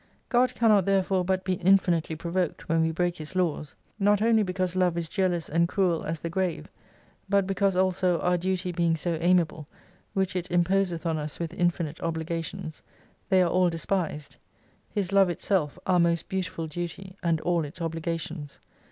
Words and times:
God 0.29 0.55
cannot 0.55 0.87
therefore 0.87 1.23
but 1.23 1.43
be 1.43 1.53
infinitely 1.53 2.15
provoked, 2.15 2.67
when 2.67 2.81
we 2.81 2.89
break 2.89 3.17
His 3.17 3.35
laws. 3.35 3.75
Not 3.99 4.19
only 4.19 4.41
because 4.41 4.75
Love 4.75 4.97
is 4.97 5.07
jealous 5.07 5.47
and 5.47 5.67
cruel 5.67 6.03
as 6.03 6.21
the 6.21 6.27
grave, 6.31 6.67
but 7.29 7.45
because 7.45 7.75
also 7.75 8.19
our 8.21 8.35
duty 8.35 8.71
being 8.71 8.95
so 8.95 9.19
amiable, 9.21 9.67
which 10.15 10.35
it 10.35 10.49
imposeth 10.49 11.05
on 11.05 11.19
us 11.19 11.37
with 11.37 11.53
infinite 11.53 12.01
obligations, 12.01 12.81
they 13.29 13.43
are 13.43 13.51
all 13.51 13.69
despised: 13.69 14.37
His 14.89 15.11
Love 15.11 15.29
itself, 15.29 15.77
our 15.85 15.99
most 15.99 16.27
beautifitl 16.29 16.67
duty 16.69 17.15
and 17.21 17.39
all 17.41 17.63
its 17.63 17.79
obligations. 17.79 18.59